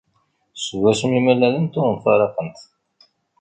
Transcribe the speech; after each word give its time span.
Seg 0.63 0.79
wasmi 0.83 1.15
i 1.19 1.21
mlalent 1.25 1.77
ur 1.81 1.87
mfaraqent. 1.95 2.57